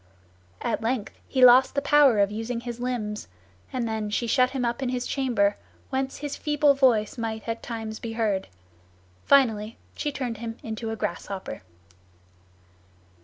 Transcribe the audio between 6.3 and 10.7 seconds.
feeble voice might at times be heard. Finally she turned him